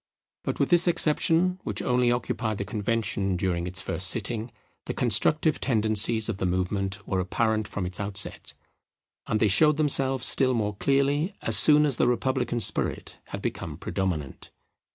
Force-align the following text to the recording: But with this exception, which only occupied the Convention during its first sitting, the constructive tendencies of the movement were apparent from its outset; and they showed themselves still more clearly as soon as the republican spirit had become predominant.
But 0.43 0.59
with 0.59 0.69
this 0.71 0.87
exception, 0.87 1.59
which 1.63 1.79
only 1.79 2.11
occupied 2.11 2.57
the 2.57 2.65
Convention 2.65 3.37
during 3.37 3.67
its 3.67 3.81
first 3.81 4.07
sitting, 4.07 4.51
the 4.87 4.95
constructive 4.95 5.59
tendencies 5.61 6.27
of 6.27 6.37
the 6.39 6.47
movement 6.47 7.07
were 7.07 7.19
apparent 7.19 7.67
from 7.67 7.85
its 7.85 7.99
outset; 7.99 8.55
and 9.27 9.39
they 9.39 9.47
showed 9.47 9.77
themselves 9.77 10.25
still 10.25 10.55
more 10.55 10.75
clearly 10.75 11.35
as 11.43 11.55
soon 11.55 11.85
as 11.85 11.97
the 11.97 12.07
republican 12.07 12.59
spirit 12.61 13.19
had 13.25 13.43
become 13.43 13.77
predominant. 13.77 14.49